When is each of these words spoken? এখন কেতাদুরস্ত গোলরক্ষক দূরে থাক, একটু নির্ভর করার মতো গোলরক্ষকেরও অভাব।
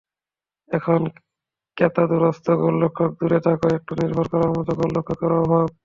এখন 0.69 1.01
কেতাদুরস্ত 1.77 2.47
গোলরক্ষক 2.61 3.11
দূরে 3.19 3.39
থাক, 3.45 3.59
একটু 3.77 3.91
নির্ভর 4.01 4.25
করার 4.33 4.51
মতো 4.57 4.71
গোলরক্ষকেরও 4.79 5.37
অভাব। 5.43 5.67